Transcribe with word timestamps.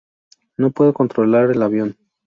No 0.57 0.71
puedo 0.71 0.95
controlar 0.95 1.51
el 1.51 1.61
avión. 1.61 1.95